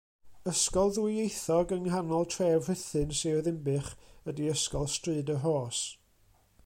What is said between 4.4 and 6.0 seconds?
Ysgol Stryd y Rhos.